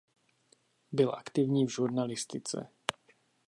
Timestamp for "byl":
0.91-1.15